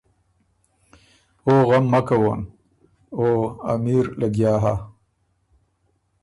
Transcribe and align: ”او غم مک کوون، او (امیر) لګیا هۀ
”او 1.45 1.53
غم 1.67 1.85
مک 1.91 2.03
کوون، 2.07 2.41
او 3.17 3.25
(امیر) 3.73 4.05
لګیا 4.19 4.53
هۀ 4.63 4.73